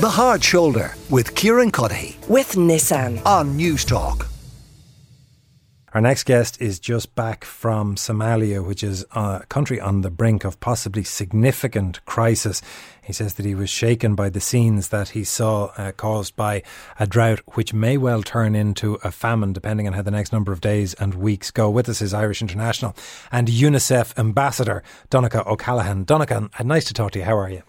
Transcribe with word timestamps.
The 0.00 0.08
Hard 0.08 0.42
Shoulder 0.42 0.94
with 1.10 1.34
Kieran 1.34 1.70
Cuddihy 1.70 2.26
with 2.26 2.52
Nissan. 2.52 3.20
on 3.26 3.58
Newstalk. 3.58 4.26
Our 5.92 6.00
next 6.00 6.24
guest 6.24 6.58
is 6.58 6.80
just 6.80 7.14
back 7.14 7.44
from 7.44 7.96
Somalia, 7.96 8.66
which 8.66 8.82
is 8.82 9.04
a 9.10 9.44
country 9.50 9.78
on 9.78 10.00
the 10.00 10.10
brink 10.10 10.44
of 10.44 10.58
possibly 10.58 11.04
significant 11.04 12.02
crisis. 12.06 12.62
He 13.02 13.12
says 13.12 13.34
that 13.34 13.44
he 13.44 13.54
was 13.54 13.68
shaken 13.68 14.14
by 14.14 14.30
the 14.30 14.40
scenes 14.40 14.88
that 14.88 15.10
he 15.10 15.22
saw 15.22 15.66
uh, 15.76 15.92
caused 15.92 16.34
by 16.34 16.62
a 16.98 17.06
drought, 17.06 17.40
which 17.48 17.74
may 17.74 17.98
well 17.98 18.22
turn 18.22 18.54
into 18.54 18.94
a 19.04 19.12
famine, 19.12 19.52
depending 19.52 19.86
on 19.86 19.92
how 19.92 20.00
the 20.00 20.10
next 20.10 20.32
number 20.32 20.50
of 20.50 20.62
days 20.62 20.94
and 20.94 21.12
weeks 21.12 21.50
go. 21.50 21.68
With 21.68 21.90
us 21.90 22.00
is 22.00 22.14
Irish 22.14 22.40
International 22.40 22.96
and 23.30 23.48
UNICEF 23.48 24.18
Ambassador 24.18 24.82
Donncha 25.10 25.46
O'Callaghan. 25.46 26.06
Donncha, 26.06 26.64
nice 26.64 26.86
to 26.86 26.94
talk 26.94 27.10
to 27.10 27.18
you. 27.18 27.26
How 27.26 27.36
are 27.36 27.50
you? 27.50 27.62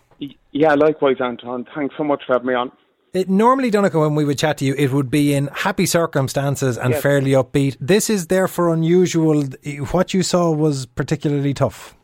Yeah, 0.52 0.74
likewise, 0.76 1.18
Anton. 1.20 1.66
Thanks 1.74 1.96
so 1.98 2.04
much 2.04 2.24
for 2.26 2.34
having 2.34 2.48
me 2.48 2.54
on. 2.54 2.72
It, 3.14 3.30
normally, 3.30 3.70
Donncha, 3.72 4.00
when 4.00 4.16
we 4.16 4.24
would 4.24 4.38
chat 4.38 4.58
to 4.60 4.66
you, 4.66 4.74
it 4.78 4.92
would 4.94 5.12
be 5.12 5.34
in 5.34 5.48
happy 5.48 5.86
circumstances 5.86 6.78
and 6.78 6.92
Yes. 6.92 7.02
fairly 7.02 7.32
upbeat. 7.32 7.76
This 7.80 8.10
is 8.10 8.28
therefore 8.28 8.74
unusual. 8.74 9.44
What 9.92 10.14
you 10.14 10.24
saw 10.24 10.52
was 10.52 10.86
particularly 10.86 11.54
tough. 11.54 11.96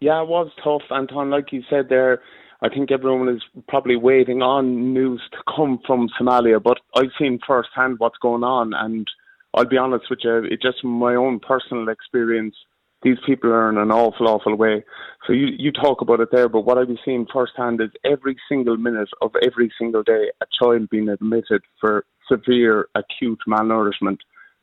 Yeah, 0.00 0.22
it 0.22 0.28
was 0.28 0.50
tough, 0.62 0.82
Anton. 0.90 1.30
Like 1.30 1.52
you 1.52 1.62
said 1.68 1.88
there, 1.88 2.22
I 2.62 2.68
think 2.68 2.92
everyone 2.92 3.28
is 3.28 3.42
probably 3.68 3.96
waiting 3.96 4.42
on 4.42 4.94
news 4.94 5.20
to 5.32 5.38
come 5.56 5.80
from 5.86 6.08
Somalia, 6.20 6.62
but 6.62 6.78
I've 6.94 7.10
seen 7.18 7.40
firsthand 7.44 7.98
what's 7.98 8.18
going 8.18 8.44
on, 8.44 8.74
and 8.74 9.08
I'll 9.54 9.64
be 9.64 9.76
honest 9.76 10.08
with 10.08 10.20
you, 10.22 10.44
it 10.44 10.62
just 10.62 10.80
from 10.80 10.90
my 10.90 11.14
own 11.14 11.40
personal 11.40 11.88
experience. 11.88 12.56
These 13.04 13.18
people 13.26 13.52
are 13.52 13.68
in 13.68 13.76
an 13.76 13.92
awful, 13.92 14.28
awful 14.28 14.56
way. 14.56 14.82
So 15.26 15.34
you 15.34 15.48
you 15.58 15.70
talk 15.70 16.00
about 16.00 16.20
it 16.20 16.30
there, 16.32 16.48
but 16.48 16.62
what 16.62 16.78
I've 16.78 16.88
been 16.88 16.98
seeing 17.04 17.26
firsthand 17.32 17.80
is 17.80 17.90
every 18.04 18.36
single 18.48 18.78
minute 18.78 19.10
of 19.20 19.32
every 19.42 19.70
single 19.78 20.02
day, 20.02 20.30
a 20.40 20.46
child 20.58 20.88
being 20.88 21.10
admitted 21.10 21.62
for 21.80 22.06
severe 22.30 22.88
acute 22.94 23.40
malnourishment. 23.46 24.18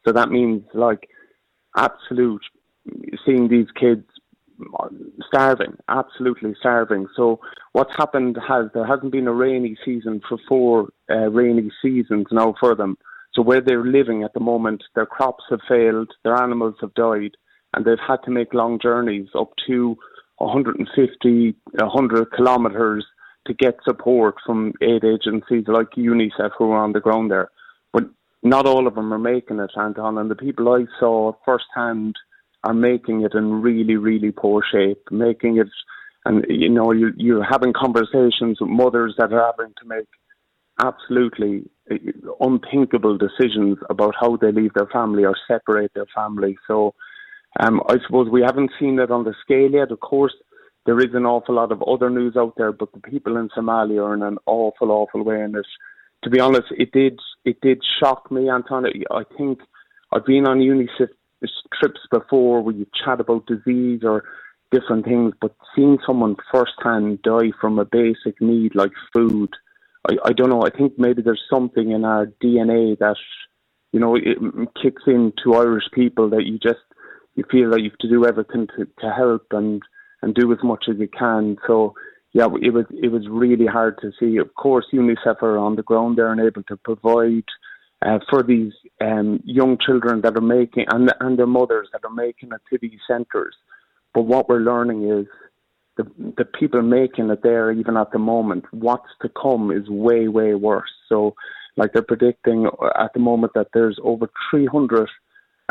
So 0.06 0.12
that 0.14 0.30
means 0.30 0.64
like 0.74 1.08
absolute 1.78 2.42
seeing 3.26 3.48
these 3.48 3.68
kids 3.80 4.06
starving, 5.28 5.78
absolutely 5.88 6.56
starving. 6.60 7.08
So 7.16 7.40
what's 7.74 7.96
happened 7.96 8.38
has 8.48 8.68
there 8.74 8.86
hasn't 8.86 9.12
been 9.12 9.28
a 9.28 9.34
rainy 9.34 9.78
season 9.86 10.22
for 10.28 10.38
four 10.48 10.90
uh, 11.10 11.30
rainy 11.30 11.72
seasons 11.82 12.28
now 12.32 12.56
for 12.60 12.76
them. 12.76 12.98
So 13.34 13.42
where 13.42 13.62
they're 13.62 13.86
living 13.86 14.24
at 14.24 14.34
the 14.34 14.40
moment, 14.40 14.84
their 14.94 15.06
crops 15.06 15.44
have 15.50 15.62
failed, 15.68 16.12
their 16.24 16.36
animals 16.36 16.76
have 16.82 16.94
died, 16.96 17.32
and 17.74 17.86
they've 17.86 17.98
had 18.06 18.18
to 18.26 18.32
make 18.32 18.54
long 18.54 18.80
journeys 18.82 19.28
up 19.38 19.52
to 19.68 19.96
150, 20.38 21.56
100 21.80 22.28
kilometres 22.36 23.06
to 23.48 23.54
get 23.54 23.76
support 23.84 24.36
from 24.46 24.74
aid 24.82 25.04
agencies 25.04 25.66
like 25.68 25.90
UNICEF 25.98 26.52
who 26.58 26.72
are 26.72 26.84
on 26.84 26.94
the 26.94 27.00
ground 27.00 27.32
there. 27.32 27.50
But 27.94 28.04
not 28.44 28.66
all 28.66 28.88
of 28.88 28.96
them 28.96 29.14
are 29.14 29.20
making 29.20 29.60
it, 29.60 29.72
Anton, 29.76 30.18
and 30.18 30.30
the 30.30 30.36
people 30.36 30.70
I 30.70 30.86
saw 31.00 31.34
firsthand 31.46 32.16
are 32.64 32.74
making 32.74 33.22
it 33.22 33.34
in 33.34 33.62
really, 33.62 33.96
really 33.96 34.32
poor 34.32 34.64
shape, 34.72 35.02
making 35.10 35.58
it, 35.58 35.68
and 36.26 36.46
you 36.48 36.70
know, 36.70 36.92
you, 36.92 37.12
you're 37.18 37.44
having 37.44 37.74
conversations 37.74 38.60
with 38.62 38.70
mothers 38.70 39.16
that 39.18 39.34
are 39.34 39.52
having 39.58 39.74
to 39.82 39.88
make 39.88 40.08
absolutely 40.84 41.64
uh, 41.92 41.96
unthinkable 42.40 43.18
decisions 43.18 43.78
about 43.90 44.14
how 44.20 44.38
they 44.38 44.52
leave 44.52 44.74
their 44.74 44.88
family 44.88 45.26
or 45.26 45.36
separate 45.48 45.92
their 45.94 46.08
family. 46.16 46.58
So, 46.68 46.94
um, 47.60 47.82
I 47.90 47.98
suppose 48.06 48.30
we 48.30 48.42
haven't 48.42 48.72
seen 48.80 49.00
it 49.00 49.12
on 49.12 49.24
the 49.24 49.36
scale 49.42 49.72
yet. 49.72 49.92
Of 49.92 50.00
course, 50.00 50.34
there 50.86 51.00
is 51.00 51.14
an 51.14 51.26
awful 51.26 51.56
lot 51.56 51.72
of 51.72 51.84
other 51.84 52.10
news 52.10 52.36
out 52.38 52.54
there, 52.58 52.72
but 52.72 52.92
the 52.94 53.00
people 53.00 53.38
in 53.38 53.50
Somalia 53.50 54.06
are 54.06 54.14
in 54.14 54.24
an 54.24 54.38
awful, 54.46 54.92
awful 54.92 55.24
way 55.24 55.42
And. 55.42 55.56
To 56.24 56.30
be 56.30 56.40
honest, 56.40 56.68
it 56.72 56.92
did 56.92 57.20
it 57.46 57.60
did 57.62 57.82
shock 58.00 58.32
me, 58.32 58.50
Anton. 58.50 58.86
I 59.12 59.24
think 59.38 59.60
I've 60.12 60.26
been 60.26 60.48
on 60.48 60.60
UNICEF 60.60 61.10
trips 61.80 62.02
before 62.12 62.62
where 62.62 62.76
you 62.76 62.86
chat 63.04 63.20
about 63.20 63.48
disease 63.48 64.02
or 64.04 64.24
different 64.72 65.06
things, 65.06 65.34
but 65.42 65.56
seeing 65.76 65.98
someone 66.06 66.36
firsthand 66.52 67.22
die 67.24 67.52
from 67.60 67.80
a 67.80 67.86
basic 67.86 68.40
need 68.40 68.76
like 68.76 68.92
food, 69.14 69.50
I, 70.08 70.18
I 70.26 70.34
don't 70.34 70.50
know. 70.50 70.62
I 70.64 70.70
think 70.70 70.94
maybe 70.98 71.22
there's 71.22 71.44
something 71.50 71.92
in 71.92 72.06
our 72.06 72.28
DNA 72.44 72.98
that 73.00 73.18
you 73.92 74.00
know 74.00 74.16
it 74.16 74.38
kicks 74.82 75.04
into 75.08 75.56
Irish 75.56 75.86
people 75.94 76.30
that 76.30 76.46
you 76.46 76.58
just 76.58 76.80
you 77.36 77.44
feel 77.50 77.72
that 77.72 77.82
you 77.82 77.90
have 77.90 78.00
to 78.00 78.10
do 78.10 78.26
everything 78.26 78.68
to, 78.78 78.86
to 79.02 79.12
help 79.12 79.46
and 79.52 79.82
and 80.22 80.36
do 80.36 80.52
as 80.52 80.60
much 80.64 80.86
as 80.90 80.98
you 81.00 81.08
can. 81.08 81.58
So 81.66 81.96
yeah, 82.34 82.48
it 82.62 82.74
was 82.74 82.86
it 82.92 83.12
was 83.12 83.28
really 83.30 83.66
hard 83.66 83.98
to 84.02 84.12
see. 84.20 84.38
Of 84.38 84.54
course, 84.56 84.86
UNICEF 84.94 85.42
are 85.42 85.58
on 85.58 85.76
the 85.76 85.84
ground 85.84 86.18
there 86.18 86.32
and 86.32 86.40
able 86.40 86.64
to 86.64 86.78
provide 86.78 87.44
uh, 88.02 88.20
for 88.30 88.42
these 88.44 88.74
um, 89.02 89.42
young 89.44 89.78
children 89.86 90.22
that 90.22 90.38
are 90.38 90.42
making 90.42 90.86
and 90.90 91.12
and 91.20 91.38
their 91.38 91.48
mothers 91.48 91.90
that 91.92 92.06
are 92.06 92.14
making 92.14 92.50
it 92.54 92.62
to 92.70 92.80
these 92.82 93.00
centres. 93.08 93.56
But 94.14 94.24
what 94.24 94.48
we're 94.48 94.60
learning 94.60 95.10
is 95.10 95.28
the 95.98 96.06
the 96.38 96.46
people 96.46 96.82
making 96.82 97.30
it 97.30 97.44
there, 97.44 97.72
even 97.72 97.98
at 97.98 98.12
the 98.12 98.20
moment, 98.20 98.66
what's 98.72 99.12
to 99.22 99.30
come 99.30 99.72
is 99.72 99.90
way 99.90 100.28
way 100.28 100.54
worse. 100.54 100.92
So, 101.10 101.36
like 101.76 101.92
they're 101.94 102.02
predicting 102.02 102.68
at 102.98 103.14
the 103.14 103.20
moment 103.20 103.54
that 103.56 103.68
there's 103.74 104.00
over 104.04 104.30
three 104.50 104.68
hundred 104.68 105.10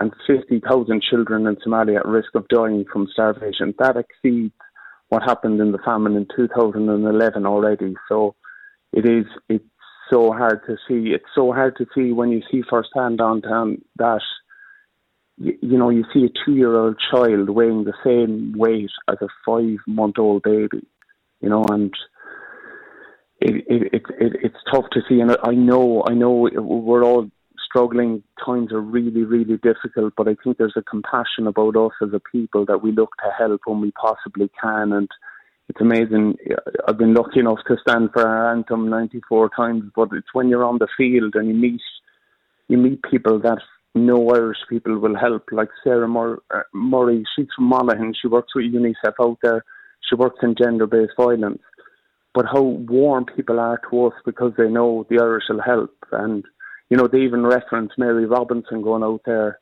and 0.00 0.12
fifty 0.26 0.60
thousand 0.60 1.02
children 1.02 1.46
in 1.46 1.56
Somalia 1.56 1.98
at 1.98 2.06
risk 2.06 2.34
of 2.34 2.48
dying 2.48 2.84
from 2.90 3.06
starvation. 3.12 3.74
That 3.78 3.96
exceeds 3.96 4.54
what 5.10 5.22
happened 5.22 5.60
in 5.60 5.72
the 5.72 5.78
famine 5.84 6.16
in 6.16 6.26
2011 6.34 7.44
already. 7.44 7.94
So 8.08 8.34
it 8.92 9.06
is 9.06 9.26
it's 9.48 9.64
so 10.10 10.32
hard 10.32 10.62
to 10.66 10.76
see. 10.88 11.12
It's 11.12 11.24
so 11.34 11.52
hard 11.52 11.76
to 11.76 11.86
see 11.94 12.12
when 12.12 12.30
you 12.30 12.42
see 12.50 12.62
firsthand 12.68 13.18
downtown 13.18 13.82
that 13.96 14.22
you, 15.36 15.58
you 15.60 15.78
know 15.78 15.90
you 15.90 16.04
see 16.14 16.24
a 16.24 16.44
two-year-old 16.44 16.96
child 17.10 17.50
weighing 17.50 17.84
the 17.84 17.94
same 18.04 18.54
weight 18.56 18.90
as 19.08 19.18
a 19.20 19.28
five-month-old 19.44 20.42
baby. 20.42 20.86
You 21.40 21.48
know, 21.48 21.64
and 21.70 21.92
it, 23.40 23.64
it, 23.68 23.82
it, 23.92 24.02
it 24.18 24.32
it's 24.44 24.62
tough 24.72 24.86
to 24.92 25.00
see. 25.08 25.20
And 25.20 25.36
I 25.42 25.52
know 25.52 26.04
I 26.08 26.14
know 26.14 26.48
we're 26.52 27.04
all 27.04 27.30
struggling 27.70 28.22
times 28.44 28.72
are 28.72 28.80
really, 28.80 29.22
really 29.22 29.56
difficult, 29.58 30.14
but 30.16 30.28
I 30.28 30.36
think 30.42 30.58
there's 30.58 30.76
a 30.76 30.82
compassion 30.82 31.46
about 31.46 31.76
us 31.76 31.92
as 32.02 32.08
a 32.12 32.20
people 32.20 32.66
that 32.66 32.82
we 32.82 32.90
look 32.92 33.16
to 33.18 33.30
help 33.38 33.60
when 33.64 33.80
we 33.80 33.92
possibly 33.92 34.50
can. 34.60 34.92
And 34.92 35.08
it's 35.68 35.80
amazing. 35.80 36.36
I've 36.88 36.98
been 36.98 37.14
lucky 37.14 37.38
enough 37.38 37.60
to 37.68 37.76
stand 37.80 38.10
for 38.12 38.26
our 38.26 38.52
anthem 38.52 38.90
94 38.90 39.50
times, 39.56 39.84
but 39.94 40.08
it's 40.12 40.34
when 40.34 40.48
you're 40.48 40.64
on 40.64 40.78
the 40.78 40.88
field 40.96 41.34
and 41.36 41.48
you 41.48 41.54
meet 41.54 41.80
you 42.68 42.78
meet 42.78 43.02
people 43.02 43.40
that 43.40 43.58
no 43.96 44.30
Irish 44.30 44.58
people 44.68 44.96
will 44.98 45.16
help, 45.16 45.48
like 45.50 45.68
Sarah 45.82 46.06
Mur- 46.06 46.42
Murray. 46.72 47.24
She's 47.34 47.48
from 47.56 47.64
Monaghan. 47.64 48.14
She 48.20 48.28
works 48.28 48.54
with 48.54 48.72
UNICEF 48.72 49.14
out 49.20 49.38
there. 49.42 49.64
She 50.08 50.14
works 50.14 50.38
in 50.42 50.54
gender-based 50.56 51.14
violence. 51.16 51.62
But 52.32 52.46
how 52.46 52.62
warm 52.62 53.24
people 53.24 53.58
are 53.58 53.80
to 53.90 54.06
us 54.06 54.14
because 54.24 54.52
they 54.56 54.68
know 54.68 55.04
the 55.10 55.18
Irish 55.18 55.44
will 55.48 55.60
help 55.60 55.96
and 56.12 56.44
you 56.90 56.96
know, 56.96 57.06
they 57.06 57.20
even 57.20 57.46
reference 57.46 57.92
Mary 57.96 58.26
Robinson 58.26 58.82
going 58.82 59.02
out 59.02 59.22
there, 59.24 59.60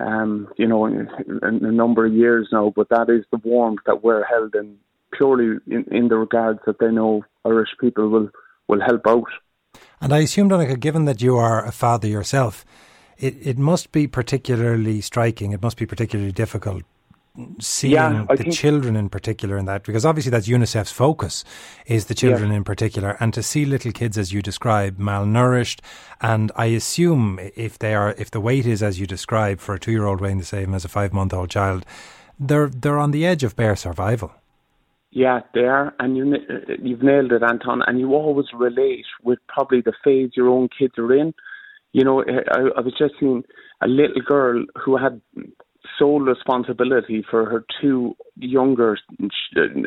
um, 0.00 0.48
you 0.56 0.66
know, 0.66 0.86
in, 0.86 1.08
in 1.26 1.64
a 1.64 1.72
number 1.72 2.06
of 2.06 2.14
years 2.14 2.48
now. 2.52 2.72
But 2.74 2.88
that 2.90 3.10
is 3.10 3.24
the 3.30 3.38
warmth 3.38 3.80
that 3.86 4.02
we're 4.02 4.24
held 4.24 4.54
in 4.54 4.78
purely 5.12 5.58
in, 5.66 5.84
in 5.90 6.08
the 6.08 6.16
regards 6.16 6.60
that 6.66 6.78
they 6.78 6.90
know 6.90 7.24
Irish 7.44 7.70
people 7.80 8.08
will, 8.08 8.30
will 8.68 8.80
help 8.80 9.06
out. 9.06 9.28
And 10.00 10.12
I 10.12 10.18
assume, 10.18 10.48
Donncha, 10.48 10.78
given 10.78 11.04
that 11.06 11.20
you 11.20 11.36
are 11.36 11.64
a 11.64 11.72
father 11.72 12.06
yourself, 12.06 12.64
it, 13.18 13.34
it 13.44 13.58
must 13.58 13.90
be 13.90 14.06
particularly 14.06 15.00
striking, 15.00 15.52
it 15.52 15.60
must 15.60 15.76
be 15.76 15.86
particularly 15.86 16.32
difficult 16.32 16.84
seeing 17.60 17.94
Yeah, 17.94 18.24
the 18.28 18.36
think- 18.36 18.54
children 18.54 18.96
in 18.96 19.08
particular 19.08 19.56
in 19.56 19.64
that 19.66 19.84
because 19.84 20.04
obviously 20.04 20.30
that's 20.30 20.48
UNICEF's 20.48 20.92
focus 20.92 21.44
is 21.86 22.06
the 22.06 22.14
children 22.14 22.50
in 22.50 22.64
particular 22.64 23.16
and 23.20 23.32
to 23.34 23.42
see 23.42 23.64
little 23.64 23.92
kids 23.92 24.18
as 24.18 24.32
you 24.32 24.42
describe 24.42 24.98
malnourished 24.98 25.80
and 26.20 26.50
I 26.56 26.66
assume 26.66 27.38
if 27.54 27.78
they 27.78 27.94
are 27.94 28.14
if 28.18 28.30
the 28.30 28.40
weight 28.40 28.66
is 28.66 28.82
as 28.82 28.98
you 29.00 29.06
describe 29.06 29.60
for 29.60 29.74
a 29.74 29.78
2 29.78 29.92
year 29.92 30.06
old 30.06 30.20
weighing 30.20 30.38
the 30.38 30.44
same 30.44 30.74
as 30.74 30.84
a 30.84 30.88
5 30.88 31.12
month 31.12 31.32
old 31.32 31.50
child 31.50 31.84
they're 32.40 32.68
they're 32.68 32.98
on 32.98 33.12
the 33.12 33.24
edge 33.26 33.44
of 33.44 33.54
bare 33.56 33.76
survival 33.76 34.32
Yeah, 35.10 35.40
they 35.54 35.64
are, 35.78 35.94
and 36.00 36.16
you, 36.18 36.24
you've 36.86 37.02
nailed 37.02 37.32
it, 37.32 37.42
Anton. 37.42 37.80
And 37.86 37.98
you 37.98 38.08
always 38.14 38.48
relate 38.52 39.06
with 39.28 39.38
probably 39.54 39.80
the 39.80 39.94
phase 40.04 40.30
your 40.38 40.48
own 40.56 40.68
kids 40.78 40.94
are 40.98 41.12
in. 41.20 41.32
You 41.96 42.04
know, 42.04 42.16
I, 42.56 42.60
I 42.78 42.80
was 42.86 42.94
just 43.02 43.14
seeing 43.18 43.42
a 43.86 43.88
little 43.88 44.20
girl 44.34 44.56
who 44.82 44.92
had 45.04 45.14
sole 45.98 46.20
responsibility 46.20 47.24
for 47.28 47.48
her 47.48 47.64
two 47.80 48.16
younger 48.36 48.98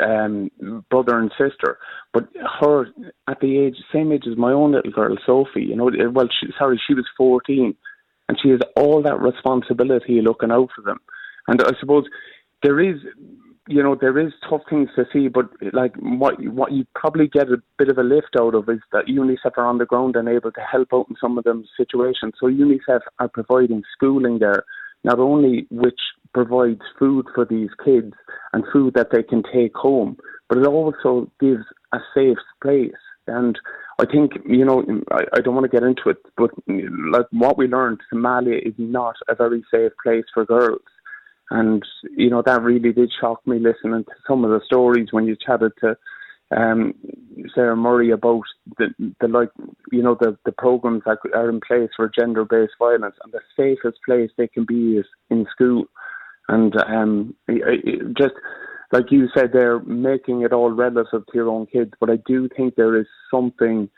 um, 0.03 0.51
brother 0.89 1.17
and 1.17 1.31
sister, 1.37 1.77
but 2.13 2.27
her 2.59 2.87
at 3.27 3.39
the 3.39 3.57
age 3.57 3.77
same 3.93 4.11
age 4.11 4.25
as 4.29 4.37
my 4.37 4.51
own 4.51 4.73
little 4.73 4.91
girl, 4.91 5.15
Sophie. 5.25 5.63
You 5.63 5.75
know, 5.75 5.91
well, 6.11 6.27
she, 6.39 6.47
sorry, 6.57 6.81
she 6.85 6.93
was 6.93 7.05
fourteen, 7.17 7.75
and 8.27 8.37
she 8.41 8.49
has 8.49 8.59
all 8.75 9.01
that 9.03 9.19
responsibility 9.19 10.21
looking 10.21 10.51
out 10.51 10.69
for 10.75 10.81
them. 10.81 10.99
And 11.47 11.61
I 11.61 11.71
suppose 11.79 12.05
there 12.63 12.79
is 12.79 12.97
you 13.67 13.81
know, 13.81 13.95
there 13.95 14.17
is 14.17 14.33
tough 14.49 14.61
things 14.69 14.89
to 14.95 15.05
see, 15.13 15.27
but 15.27 15.45
like 15.71 15.95
what 15.97 16.35
what 16.47 16.71
you 16.71 16.85
probably 16.95 17.27
get 17.27 17.47
a 17.49 17.61
bit 17.77 17.89
of 17.89 17.97
a 17.97 18.03
lift 18.03 18.35
out 18.39 18.55
of 18.55 18.67
is 18.69 18.79
that 18.91 19.05
UNICEF 19.05 19.57
are 19.57 19.65
on 19.65 19.77
the 19.77 19.85
ground 19.85 20.15
and 20.15 20.27
able 20.27 20.51
to 20.51 20.61
help 20.61 20.89
out 20.93 21.05
in 21.09 21.15
some 21.21 21.37
of 21.37 21.43
them 21.43 21.65
situations. 21.77 22.33
So 22.39 22.47
UNICEF 22.47 23.01
are 23.19 23.29
providing 23.29 23.83
schooling 23.93 24.39
there, 24.39 24.65
not 25.03 25.19
only 25.19 25.67
which 25.69 25.99
provides 26.33 26.81
food 26.97 27.25
for 27.33 27.45
these 27.45 27.69
kids 27.83 28.13
and 28.53 28.63
food 28.71 28.93
that 28.93 29.09
they 29.11 29.23
can 29.23 29.43
take 29.53 29.75
home, 29.75 30.17
but 30.47 30.57
it 30.57 30.67
also 30.67 31.29
gives 31.39 31.63
a 31.93 31.99
safe 32.13 32.37
place. 32.61 32.91
And 33.27 33.57
I 33.99 34.05
think, 34.05 34.31
you 34.45 34.65
know, 34.65 34.83
I, 35.11 35.23
I 35.33 35.41
don't 35.41 35.55
want 35.55 35.69
to 35.69 35.77
get 35.77 35.83
into 35.83 36.09
it, 36.09 36.17
but 36.37 36.51
like 36.67 37.27
what 37.31 37.57
we 37.57 37.67
learned, 37.67 37.99
Somalia 38.13 38.65
is 38.65 38.73
not 38.77 39.15
a 39.27 39.35
very 39.35 39.63
safe 39.71 39.91
place 40.03 40.25
for 40.33 40.45
girls. 40.45 40.81
And, 41.49 41.83
you 42.15 42.29
know, 42.29 42.41
that 42.45 42.61
really 42.63 42.93
did 42.93 43.11
shock 43.19 43.45
me 43.45 43.59
listening 43.59 44.05
to 44.05 44.11
some 44.27 44.45
of 44.45 44.51
the 44.51 44.61
stories 44.65 45.09
when 45.11 45.25
you 45.25 45.35
chatted 45.35 45.73
to 45.81 45.97
um, 46.55 46.93
Sarah 47.53 47.75
Murray 47.75 48.11
about 48.11 48.43
the, 48.77 48.87
the 49.19 49.27
like, 49.27 49.49
you 49.91 50.01
know, 50.01 50.17
the, 50.19 50.37
the 50.45 50.51
programs 50.51 51.03
that 51.05 51.17
are 51.33 51.49
in 51.49 51.59
place 51.59 51.89
for 51.95 52.09
gender 52.09 52.45
based 52.45 52.73
violence. 52.79 53.15
And 53.23 53.33
the 53.33 53.41
safest 53.57 53.99
place 54.05 54.29
they 54.37 54.47
can 54.47 54.65
be 54.65 54.97
is 54.97 55.05
in 55.29 55.45
school. 55.51 55.85
And 56.47 56.73
um, 56.87 57.35
just, 58.17 58.33
like 58.91 59.11
you 59.11 59.27
said, 59.35 59.51
they're 59.53 59.79
making 59.81 60.41
it 60.41 60.53
all 60.53 60.71
relative 60.71 61.25
to 61.25 61.33
your 61.33 61.49
own 61.49 61.65
kids. 61.67 61.91
But 61.99 62.09
I 62.09 62.17
do 62.25 62.49
think 62.55 62.75
there 62.75 62.99
is 62.99 63.07
something, 63.33 63.89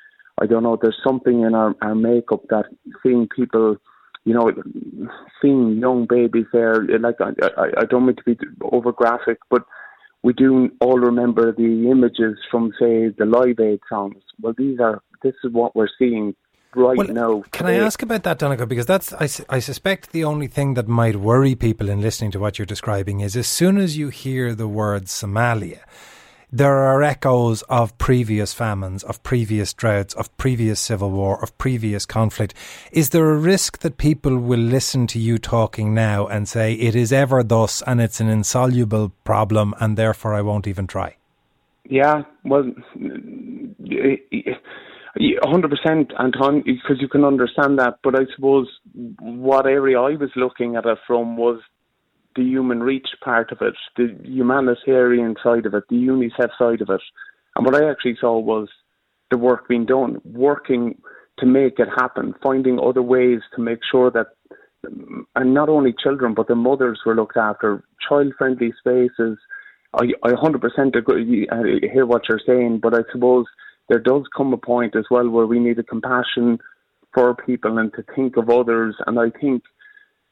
I 0.41 0.45
don't 0.45 0.63
know, 0.63 0.77
there's 0.81 1.01
something 1.05 1.41
in 1.41 1.55
our, 1.55 1.75
our 1.81 1.95
makeup 1.95 2.41
that 2.49 2.65
seeing 3.01 3.27
people 3.35 3.77
you 4.25 4.33
know, 4.33 4.51
seeing 5.41 5.79
young 5.79 6.05
babies 6.07 6.45
there, 6.53 6.75
like 6.99 7.19
I, 7.19 7.31
I, 7.57 7.65
I 7.79 7.85
don't 7.89 8.05
mean 8.05 8.15
to 8.15 8.23
be 8.23 8.37
over 8.61 8.93
graphic, 8.93 9.37
but 9.49 9.63
we 10.23 10.31
do 10.31 10.69
all 10.79 10.97
remember 10.97 11.51
the 11.51 11.89
images 11.91 12.37
from, 12.49 12.71
say, 12.79 13.09
the 13.09 13.25
Live 13.25 13.59
Aid 13.59 13.81
songs. 13.89 14.23
Well, 14.41 14.53
these 14.57 14.79
are 14.79 15.01
this 15.23 15.35
is 15.43 15.51
what 15.51 15.75
we're 15.75 15.87
seeing 15.97 16.35
right 16.75 16.97
well, 16.97 17.07
now. 17.07 17.43
Can 17.51 17.67
I 17.67 17.75
ask 17.75 18.01
about 18.01 18.23
that, 18.23 18.39
Donncha? 18.39 18.67
Because 18.67 18.85
that's 18.85 19.13
I, 19.13 19.29
I 19.49 19.59
suspect 19.59 20.11
the 20.11 20.23
only 20.23 20.47
thing 20.47 20.73
that 20.75 20.87
might 20.87 21.15
worry 21.15 21.55
people 21.55 21.89
in 21.89 22.01
listening 22.01 22.31
to 22.31 22.39
what 22.39 22.59
you're 22.59 22.65
describing 22.65 23.21
is 23.21 23.35
as 23.35 23.47
soon 23.47 23.77
as 23.77 23.97
you 23.97 24.09
hear 24.09 24.53
the 24.53 24.67
word 24.67 25.05
Somalia 25.05 25.79
there 26.55 26.83
are 26.83 27.01
echoes 27.01 27.63
of 27.63 27.97
previous 27.97 28.53
famines, 28.53 29.03
of 29.03 29.23
previous 29.23 29.73
droughts, 29.73 30.13
of 30.13 30.37
previous 30.37 30.79
civil 30.79 31.09
war, 31.09 31.41
of 31.41 31.57
previous 31.57 32.05
conflict. 32.05 32.53
Is 32.91 33.09
there 33.09 33.31
a 33.31 33.37
risk 33.37 33.79
that 33.79 33.97
people 33.97 34.37
will 34.37 34.59
listen 34.59 35.07
to 35.07 35.19
you 35.19 35.39
talking 35.39 35.95
now 35.95 36.27
and 36.27 36.47
say 36.47 36.73
it 36.73 36.93
is 36.93 37.11
ever 37.11 37.41
thus 37.41 37.81
and 37.87 37.99
it's 37.99 38.19
an 38.19 38.29
insoluble 38.29 39.11
problem 39.23 39.73
and 39.79 39.97
therefore 39.97 40.35
I 40.35 40.41
won't 40.41 40.67
even 40.67 40.85
try? 40.85 41.15
Yeah, 41.89 42.21
well, 42.43 42.71
100% 45.19 46.19
Anton, 46.19 46.63
because 46.65 46.97
you 46.99 47.07
can 47.07 47.23
understand 47.23 47.77
that. 47.79 47.99
But 48.03 48.19
I 48.19 48.25
suppose 48.35 48.67
what 49.19 49.67
area 49.67 49.99
I 49.99 50.15
was 50.15 50.31
looking 50.35 50.75
at 50.75 50.85
it 50.85 50.97
from 51.05 51.37
was 51.37 51.61
the 52.35 52.43
human 52.43 52.81
reach 52.81 53.07
part 53.23 53.51
of 53.51 53.59
it, 53.61 53.75
the 53.95 54.15
humanitarian 54.23 55.35
side 55.43 55.65
of 55.65 55.73
it, 55.75 55.83
the 55.89 55.95
UNICEF 55.95 56.49
side 56.57 56.81
of 56.81 56.89
it. 56.89 57.01
And 57.55 57.65
what 57.65 57.75
I 57.75 57.89
actually 57.89 58.17
saw 58.19 58.39
was 58.39 58.69
the 59.29 59.37
work 59.37 59.67
being 59.67 59.85
done, 59.85 60.19
working 60.25 60.99
to 61.39 61.45
make 61.45 61.79
it 61.79 61.87
happen, 61.95 62.33
finding 62.41 62.79
other 62.79 63.01
ways 63.01 63.39
to 63.55 63.61
make 63.61 63.79
sure 63.89 64.09
that, 64.11 64.27
and 65.35 65.53
not 65.53 65.69
only 65.69 65.93
children, 66.03 66.33
but 66.33 66.47
the 66.47 66.55
mothers 66.55 67.01
were 67.05 67.15
looked 67.15 67.37
after, 67.37 67.83
child 68.07 68.33
friendly 68.37 68.73
spaces. 68.79 69.37
I, 69.93 70.05
I 70.23 70.31
100% 70.31 70.95
agree, 70.95 71.47
I 71.51 71.87
hear 71.91 72.05
what 72.05 72.23
you're 72.27 72.41
saying, 72.45 72.79
but 72.81 72.95
I 72.95 73.01
suppose 73.11 73.45
there 73.89 73.99
does 73.99 74.23
come 74.35 74.53
a 74.53 74.57
point 74.57 74.95
as 74.95 75.05
well 75.11 75.29
where 75.29 75.45
we 75.45 75.59
need 75.59 75.79
a 75.79 75.83
compassion 75.83 76.59
for 77.13 77.35
people 77.35 77.77
and 77.77 77.93
to 77.93 78.03
think 78.15 78.37
of 78.37 78.49
others. 78.49 78.95
And 79.05 79.19
I 79.19 79.29
think 79.29 79.63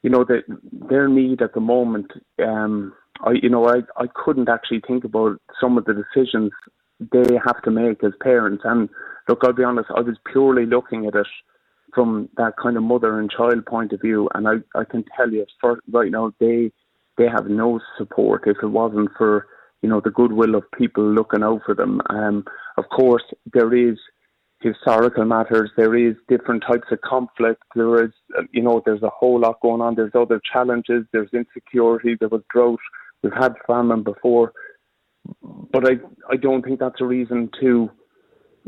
you 0.04 0.10
know, 0.10 0.24
that 0.24 0.44
their 0.90 1.08
need 1.08 1.42
at 1.42 1.54
the 1.54 1.60
moment, 1.60 2.12
um, 2.44 2.94
I, 3.22 3.34
you 3.42 3.50
know, 3.50 3.68
I, 3.68 3.82
I 3.98 4.08
couldn't 4.14 4.50
actually 4.50 4.82
think 4.88 5.04
about 5.04 5.40
some 5.60 5.78
of 5.78 5.86
the 5.86 5.94
decisions 5.94 6.52
they 7.00 7.36
have 7.46 7.62
to 7.64 7.72
make 7.72 8.04
as 8.04 8.14
parents. 8.22 8.64
And 8.66 8.90
look, 9.28 9.40
I'll 9.44 9.54
be 9.54 9.64
honest, 9.64 9.90
I 9.96 10.02
was 10.02 10.18
purely 10.32 10.66
looking 10.66 11.06
at 11.06 11.16
it 11.16 11.28
from 11.94 12.30
that 12.38 12.54
kind 12.62 12.78
of 12.78 12.84
mother 12.84 13.20
and 13.20 13.30
child 13.30 13.66
point 13.66 13.94
of 13.94 14.02
view. 14.02 14.30
And 14.34 14.48
I, 14.48 14.80
I 14.80 14.86
can 14.86 15.04
tell 15.16 15.32
you, 15.32 15.46
for, 15.60 15.80
right 15.92 16.12
now, 16.12 16.34
they, 16.40 16.72
they 17.18 17.28
have 17.28 17.48
no 17.48 17.80
support 17.98 18.44
if 18.48 18.58
it 18.64 18.68
wasn't 18.68 19.10
for, 19.18 19.48
you 19.82 19.90
know, 19.90 20.02
the 20.02 20.10
goodwill 20.10 20.56
of 20.56 20.72
people 20.72 21.04
looking 21.04 21.44
out 21.44 21.62
for 21.66 21.76
them. 21.76 22.02
Um, 22.10 22.46
of 22.78 22.86
course, 22.90 23.24
there 23.54 23.74
is 23.74 23.98
historical 24.62 25.26
matters. 25.26 25.72
There 25.76 25.96
is 25.96 26.16
different 26.28 26.64
types 26.68 26.88
of 26.92 27.02
conflict. 27.02 27.64
There 27.76 28.04
is, 28.04 28.12
you 28.52 28.62
know, 28.62 28.82
there's 28.86 29.04
a 29.04 29.10
whole 29.10 29.40
lot 29.40 29.60
going 29.62 29.82
on. 29.82 29.96
There's 29.96 30.16
other 30.16 30.40
challenges. 30.52 31.06
There's 31.12 31.30
insecurity. 31.34 32.16
There 32.20 32.30
was 32.30 32.44
drought. 32.54 32.80
We've 33.24 33.34
had 33.34 33.54
famine 33.68 34.04
before, 34.04 34.54
but 35.44 35.88
I 35.88 35.94
I 36.30 36.36
don't 36.36 36.64
think 36.64 36.80
that's 36.80 37.02
a 37.02 37.06
reason 37.06 37.50
to 37.60 37.92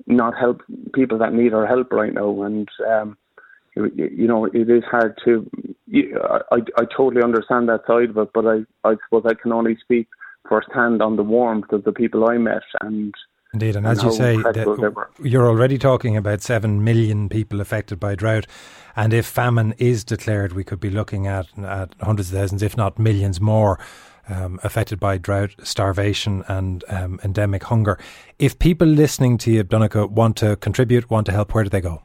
not 0.06 0.38
help 0.38 0.62
people 0.94 1.18
that 1.20 1.34
need 1.34 1.54
our 1.54 1.66
help 1.66 1.92
right 1.92 2.14
now. 2.14 2.44
And 2.44 2.68
um, 2.88 3.18
you, 3.76 3.92
you 3.96 4.28
know, 4.28 4.46
it 4.46 4.70
is 4.70 4.84
hard 4.84 5.18
to. 5.26 5.50
I 6.52 6.60
I 6.78 6.86
totally 6.96 7.24
understand 7.24 7.68
that 7.70 7.86
side 7.88 8.12
of 8.12 8.18
it, 8.18 8.30
but 8.34 8.46
I 8.46 8.60
I 8.84 8.96
suppose 9.06 9.24
I 9.26 9.34
can 9.34 9.52
only 9.52 9.76
speak 9.82 10.08
firsthand 10.48 11.02
on 11.02 11.16
the 11.16 11.24
warmth 11.24 11.72
of 11.72 11.84
the 11.84 11.92
people 11.92 12.30
I 12.30 12.38
met 12.38 12.64
and 12.82 13.14
Indeed, 13.54 13.76
and, 13.76 13.86
and 13.86 13.98
as 13.98 14.04
you 14.04 14.12
say, 14.12 14.36
you're 15.22 15.48
already 15.48 15.78
talking 15.78 16.18
about 16.18 16.42
7 16.42 16.84
million 16.84 17.30
people 17.30 17.62
affected 17.62 18.00
by 18.00 18.16
drought. 18.16 18.48
And 18.96 19.14
if 19.14 19.28
famine 19.28 19.76
is 19.78 20.04
declared, 20.04 20.54
we 20.54 20.64
could 20.64 20.80
be 20.80 20.90
looking 20.90 21.28
at, 21.28 21.48
at 21.60 21.94
hundreds 22.02 22.34
of 22.34 22.40
thousands, 22.40 22.64
if 22.64 22.76
not 22.76 22.98
millions 22.98 23.40
more, 23.40 23.80
um, 24.28 24.60
affected 24.64 25.00
by 25.00 25.20
drought, 25.20 25.52
starvation, 25.62 26.44
and 26.48 26.84
um, 26.90 27.20
endemic 27.24 27.64
hunger. 27.64 28.00
If 28.40 28.58
people 28.58 28.88
listening 28.88 29.38
to 29.40 29.52
you, 29.52 29.64
Donncha, 29.64 30.10
want 30.10 30.36
to 30.38 30.56
contribute, 30.56 31.12
want 31.12 31.28
to 31.28 31.32
help, 31.32 31.54
where 31.54 31.64
do 31.64 31.70
they 31.70 31.82
go? 31.82 32.02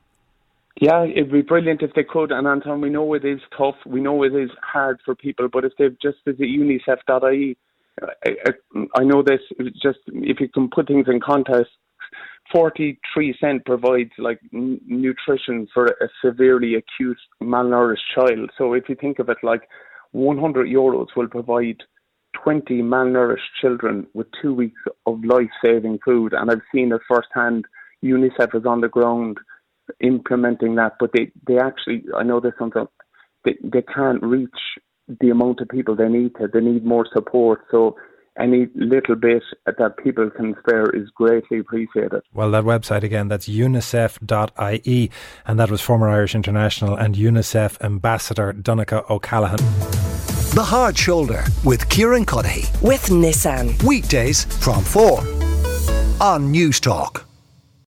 Yeah, 0.80 1.04
it'd 1.04 1.32
be 1.32 1.42
brilliant 1.42 1.82
if 1.82 1.94
they 1.94 2.04
could. 2.04 2.30
And 2.30 2.46
Anton, 2.46 2.80
we 2.80 2.90
know 2.90 3.14
it 3.14 3.24
is 3.24 3.40
tough. 3.56 3.74
We 3.86 4.00
know 4.00 4.22
it 4.22 4.34
is 4.34 4.50
hard 4.62 5.00
for 5.04 5.14
people, 5.14 5.48
but 5.48 5.64
if 5.64 5.72
they 5.76 5.88
just 6.00 6.18
visit 6.24 6.42
unicef.ie, 6.42 7.56
I, 8.96 9.04
know 9.04 9.22
this 9.22 9.40
just 9.82 9.98
if 10.06 10.40
you 10.40 10.48
can 10.48 10.68
put 10.68 10.88
things 10.88 11.06
in 11.08 11.20
context. 11.20 11.70
43 12.52 13.36
cent 13.38 13.64
provides 13.66 14.12
like 14.16 14.40
n- 14.54 14.80
nutrition 14.86 15.68
for 15.74 15.86
a 15.86 16.08
severely 16.24 16.76
acute 16.76 17.18
malnourished 17.42 18.08
child. 18.14 18.50
So 18.56 18.72
if 18.72 18.88
you 18.88 18.94
think 18.94 19.18
of 19.18 19.28
it 19.28 19.36
like 19.42 19.68
100 20.12 20.66
euros 20.66 21.08
will 21.14 21.28
provide 21.28 21.82
20 22.42 22.80
malnourished 22.82 23.52
children 23.60 24.06
with 24.14 24.26
two 24.40 24.54
weeks 24.54 24.80
of 25.06 25.22
life 25.24 25.50
saving 25.62 25.98
food. 26.04 26.32
And 26.32 26.50
I've 26.50 26.62
seen 26.72 26.92
it 26.92 27.00
firsthand. 27.08 27.66
UNICEF 28.02 28.54
is 28.54 28.64
on 28.64 28.80
the 28.80 28.88
ground 28.88 29.38
implementing 30.00 30.76
that, 30.76 30.92
but 31.00 31.10
they, 31.12 31.30
they 31.46 31.58
actually, 31.58 32.04
I 32.16 32.22
know 32.22 32.40
this 32.40 32.52
something, 32.58 32.86
they, 33.44 33.56
they 33.62 33.82
can't 33.82 34.22
reach 34.22 34.50
the 35.20 35.30
amount 35.30 35.60
of 35.60 35.68
people 35.68 35.96
they 35.96 36.08
need 36.08 36.34
to. 36.36 36.48
They 36.48 36.60
need 36.60 36.84
more 36.84 37.06
support. 37.12 37.64
So 37.70 37.96
any 38.38 38.68
little 38.74 39.16
bit 39.16 39.42
that 39.66 39.96
people 40.02 40.30
can 40.30 40.54
spare 40.60 40.90
is 40.90 41.10
greatly 41.10 41.58
appreciated. 41.58 42.22
Well, 42.32 42.50
that 42.52 42.64
website 42.64 43.02
again, 43.02 43.28
that's 43.28 43.48
unicef.ie, 43.48 45.10
and 45.46 45.60
that 45.60 45.70
was 45.70 45.80
former 45.80 46.08
Irish 46.08 46.34
International 46.34 46.96
and 46.96 47.14
UNICEF 47.14 47.80
Ambassador 47.82 48.52
Donncha 48.52 49.08
O'Callaghan. 49.10 49.58
The 50.54 50.64
Hard 50.64 50.96
Shoulder 50.96 51.44
with 51.64 51.88
Kieran 51.88 52.24
Cuddihy. 52.24 52.82
With 52.82 53.06
Nissan. 53.06 53.82
Weekdays 53.82 54.44
from 54.64 54.82
4 54.82 55.20
on 56.20 56.52
Newstalk. 56.52 57.27